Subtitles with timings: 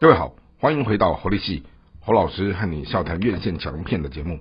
[0.00, 1.62] 各位好，欢迎回到侯立系
[2.00, 4.40] 侯老师和你笑谈院线强片的节目。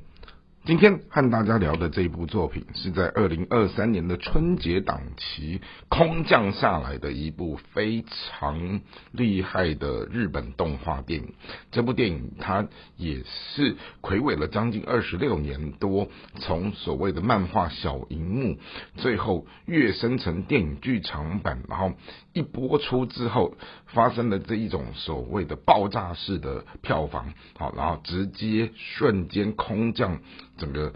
[0.66, 8.82] 今天和大家聊的这一部作品，是在二零二三年的春节档期空降下来的一部非常
[9.12, 11.34] 厉害的日本动画电影。
[11.72, 12.68] 这部电影它
[12.98, 16.10] 也是魁伟了将近二十六年多，
[16.40, 18.58] 从所谓的漫画小荧幕，
[18.98, 21.94] 最后跃升成电影剧场版，然后
[22.34, 23.56] 一播出之后，
[23.88, 30.20] 发生了这一种所谓的爆炸式的票房，好，然后直接瞬间空降。
[30.60, 30.94] 整个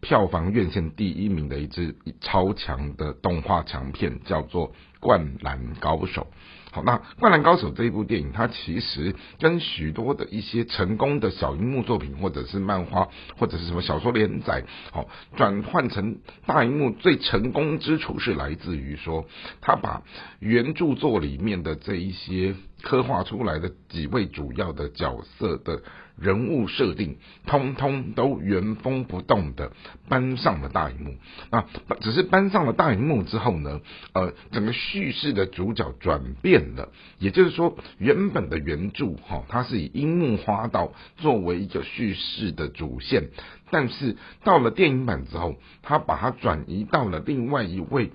[0.00, 6.26] 票房院线第一名的一支超强的动画强片，叫做《灌篮高手》。
[6.70, 19.24] 好，那《灌篮高手》这一部电影，它其实跟许多的一些成功的小荧幕作品，或者是漫画，或者是什么小说连载，好转换成大荧幕最成功之处，是来自于说，
[19.62, 20.02] 他把
[20.40, 25.82] 原著作里面的这一些刻画出来的几位主要的角色的。
[26.20, 29.70] 人物设定通通都原封不动的
[30.08, 31.14] 搬上了大荧幕
[31.52, 31.64] 那，
[32.00, 33.80] 只是搬上了大荧幕之后呢，
[34.14, 43.28] 呃，整个叙事的主角转变了，也就是说，原本的原著哈，它是以樱木花道作为一个叙事的主线，
[43.70, 48.12] 但是到了电影版之后，他把它转移到了另外一位。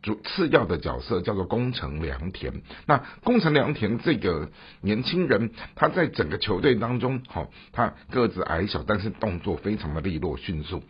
[0.00, 2.62] 主次要的角色叫做宫城良田。
[2.86, 10.82] 那宫城良田这个年轻人，他在整个球队当中，好，他个子矮小，但是动作非常的利落迅速。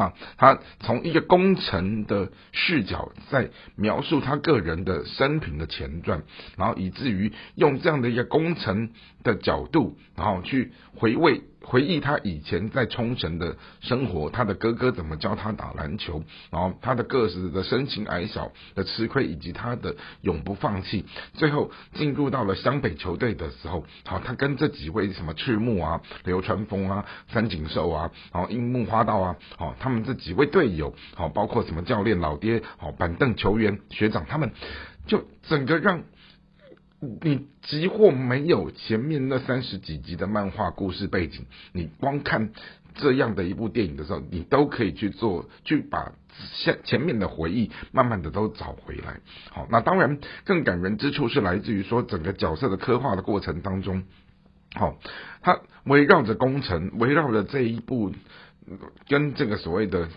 [0.00, 6.22] 啊他从一个工程的视角在描述他个人的生平的前传，
[6.56, 8.90] 然后以至于用这样的一个工程
[9.22, 21.04] 的角度，然后去回味回忆他以前在冲绳的生活，他的哥哥怎么教他打篮球，然后他的个子的身形矮小的吃亏，以及他的永不放弃。
[21.34, 29.76] 最后进入到了湘北球队的时候，好，他跟这几位什么赤木啊、流川枫啊、三井寿啊，然后樱木花道啊，好。
[29.78, 34.52] 他们这几位队友，好，包括什么教练、老爹，好，板凳球员、学长，他们
[35.06, 36.02] 就整个让
[37.22, 42.52] 你几乎没有前面那三十几集的漫画故事背景，你光看
[42.94, 46.12] 这样的一部电影的时候，你都可以去做，去把
[46.62, 49.18] 前前面的回忆慢慢的都找回来。
[49.50, 54.04] 好，那当然更感人之处是来自于说整个角色的刻画的过程当中，
[54.74, 54.96] 好，
[55.40, 58.12] 它围绕着工程，围绕着这一部。
[59.08, 60.08] 跟这个所谓的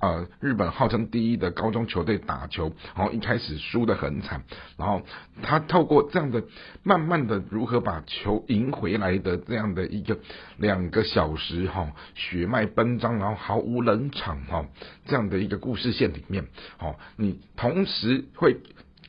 [0.00, 4.42] 呃日本号称第一的高中球队打球，然后一开始输的很惨，
[4.76, 5.02] 然后
[5.42, 6.44] 他透过这样的
[6.82, 10.18] 慢慢的如何把球赢回来的这样的一个
[10.58, 14.66] 两个小时哈血脉奔张，然后毫无冷场哈
[15.06, 16.46] 这样的一个故事线里面，
[16.76, 18.56] 好你同时会。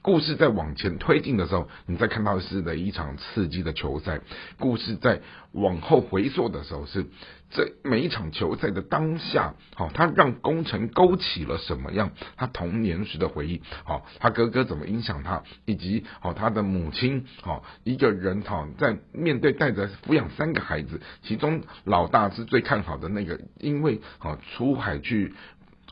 [0.04, 4.22] 故事在往前推进的时候，你再看到是的一场刺激的球赛；
[4.58, 5.22] 故事在
[5.52, 7.06] 往后回溯的时候，是
[7.52, 13.62] 这每一场球赛的当下，好，他让工程勾起了什么样他童年时的回忆？
[13.84, 25.34] 好，他哥哥怎么影响他，以及好他的母亲，好一个人，好在面对带着抚养三个孩子，其中老大是最看好的那个，因为好出海去。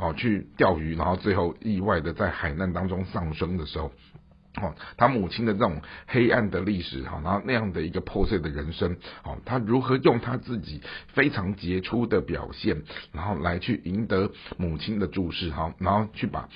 [0.02, 3.92] 哦，去钓鱼，然后最后意外的在海难当中丧生的时候，
[4.56, 16.50] 哦，他母亲的这种黑暗的历史，哈，然后那样的一个破碎的人生，哦，他如何用他自己非常杰出的表现，然后来去赢得母亲的注视，哈，然后去把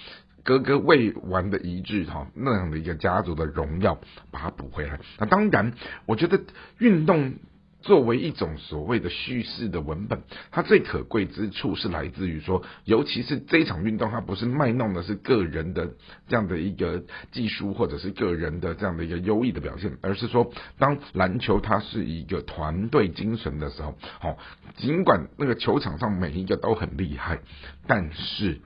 [0.44, 4.00] 哥哥未完的遗志，哈，那样的一个家族的荣耀
[4.32, 5.00] 把它补回来。
[5.20, 5.74] 那当然，
[6.06, 6.42] 我觉得
[6.80, 7.36] 运动。
[7.84, 15.92] 作为一种所谓的叙事的文本，它最可贵之处是来自于说，尤其是这场运动，它不是卖弄的是个人的
[16.28, 24.38] 这样的一个技术或者是个人的这样的一个优异的表现，而是说，当篮球它是一个团队精神的时候，好，
[24.78, 27.42] 尽管那个球场上每一个都很厉害，
[27.86, 28.62] 但是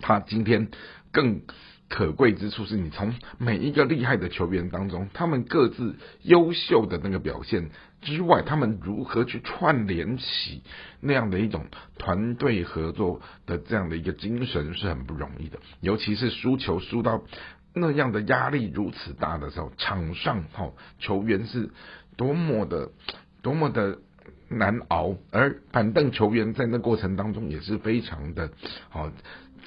[0.00, 0.68] 他今天
[1.10, 1.40] 更。
[1.86, 7.70] 可贵之处是你从每一个厉害的球员当中，他们各自优秀的那个表现
[8.04, 10.62] 之外，他们如何去串联起
[11.00, 11.66] 那样的一种
[11.98, 15.58] 团队合作的这样的一个精神是很不容易的。
[15.80, 17.22] 尤其是输球输到
[17.74, 20.70] 那样的压力如此大的时候，场上哈
[21.00, 21.70] 球员是
[22.16, 22.90] 多么的
[23.42, 23.98] 多么的
[24.48, 28.50] 难熬，而板凳球员在那过程当中也是非常的
[28.90, 29.10] 好。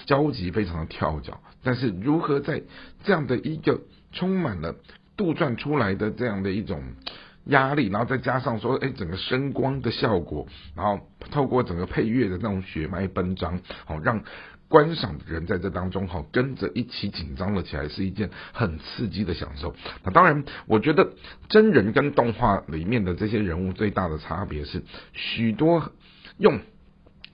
[0.05, 2.61] 焦急，非常的跳脚，但是如何在
[3.03, 3.81] 这样的一个
[4.11, 4.75] 充满了
[5.17, 6.83] 杜撰出来的这样的一种
[7.47, 10.99] 压力，然后再加上说，哎，整个声光的效果，然后
[11.31, 14.23] 透过整个配乐的那种血脉奔张，好让
[14.67, 19.75] 观赏的人在这当中哈，跟着一起紧张了起来，是一件很刺激的享受。
[20.03, 21.13] 那当然，我觉得
[21.49, 24.83] 真人跟动画里面的这些人物最大的差别是，
[25.13, 25.91] 许多
[26.37, 26.59] 用。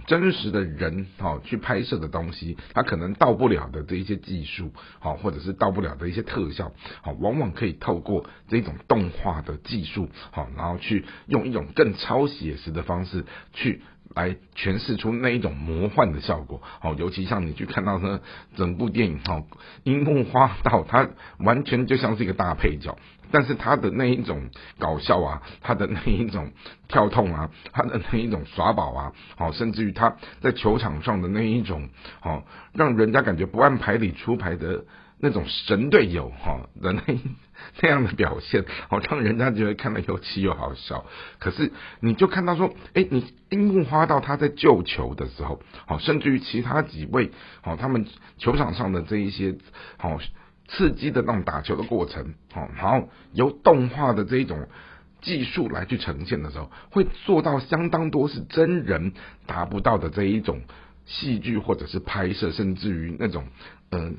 [0.06, 6.72] 真实的人哈去拍摄的东西，他可能到不了的这一些技术，好或者是到不了的一些特效，
[7.02, 13.82] 好往往可以透过这种动画的技术，好然后去用一种更超写实的方式去
[14.16, 18.20] 来诠释出那一种魔幻的效果，好尤其像你去看到呢
[18.56, 19.44] 整部电影哈
[19.84, 22.98] 樱木花道，他完全就像是一个大配角。
[23.32, 26.52] 但是他的那一种搞笑啊，他的那一种
[26.88, 31.90] 跳痛啊，他的那一种耍宝啊，好，甚至于他在球场上的那一种，
[32.20, 32.44] 好，
[32.74, 34.86] 让人家感觉不按牌理出牌的
[35.24, 37.02] 那种神队友哈的那
[37.82, 41.06] 那样的表现，好，让人家觉得看了又气又好笑。
[41.40, 41.72] 可是
[42.02, 47.32] 你就看到说，哎，你樱木花道他在救球的时候，好，甚至于其他几位，
[47.62, 48.06] 好，他们
[48.38, 49.56] 球场上的这一些，
[49.98, 50.20] 好。
[50.66, 54.68] 刺激的那种打球的过程，哦，然后由动画的这一种
[55.22, 59.12] 技术来去呈现的时候，会做到相当多是真人
[59.46, 60.62] 达不到的这一种
[61.06, 63.46] 戏剧或者是拍摄，甚至于那种
[63.92, 64.18] 嗯。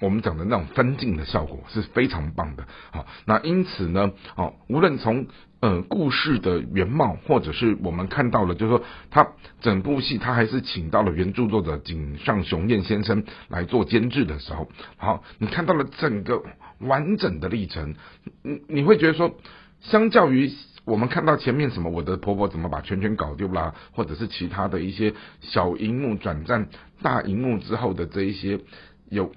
[0.00, 5.26] 我们讲的那种分镜的效果是非常棒的，好，那因此呢，好，无论从
[5.60, 9.26] 呃故事的原貌，或者是我们看到了，就是说他
[9.62, 16.42] 整部戏他还是请到了原著作者井上雄彦先生来做监制的时候，好，你看到了整个
[16.78, 17.94] 完整的历程，
[18.42, 19.34] 你你会觉得说，
[19.80, 20.52] 相较于
[20.84, 26.68] 我们看到前面什么我的婆婆怎么把圈圈搞丢啦，或者是其他的一些小荧幕转战
[27.00, 28.60] 大荧幕之后的这一些
[29.08, 29.32] 有。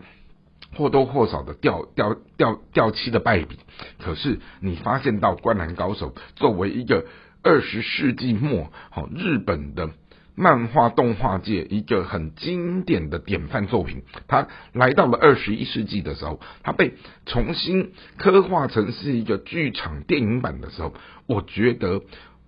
[0.75, 3.57] 或多或少的掉掉掉掉漆的败笔，
[4.00, 7.06] 可是你发现到《灌篮高手》作为一个
[7.44, 9.89] 二十世纪末好日本的
[10.36, 16.94] 漫画动画界一个很经典的典范作品，它来到了二十一世纪的时候，它被
[17.25, 20.94] 重新刻画成是一个剧场电影版的时候，
[21.27, 22.01] 我觉得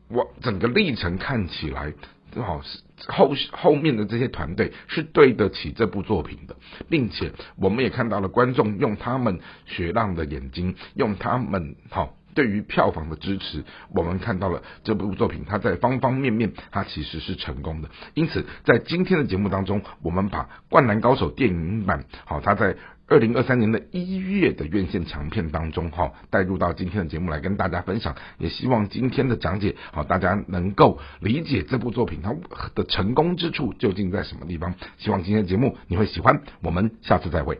[0.09, 1.93] 我整个历程看起来。
[2.35, 2.61] 好，
[3.07, 6.55] 后后面的这些团队是对得起这部作品的，
[6.89, 13.63] 并且我们也看到了观众用他们雪浪的眼睛，用他们好对于票房的支持，
[13.93, 17.89] 我们看到了这部作品它在方方面面它其实是成功的。
[18.13, 22.77] 因此，在今天的节目当中，我们把《灌篮高手》电影版好，它在。
[23.11, 32.33] 二零二三年的一月的院线强片当中，哈，带入到今天的节目来跟大家分享，也希望今天的讲解，好，大家能够理解这部作品它
[32.73, 34.73] 的成功之处究竟在什么地方。
[34.97, 37.59] 希望今天的节目你会喜欢，我们下次再会。